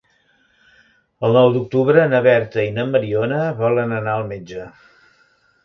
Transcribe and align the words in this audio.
El 1.27 1.37
nou 1.39 1.49
d'octubre 1.57 2.07
na 2.15 2.23
Berta 2.29 2.65
i 2.71 2.73
na 2.79 2.87
Mariona 2.95 3.45
volen 3.63 3.97
anar 4.01 4.17
al 4.19 4.29
metge. 4.35 4.67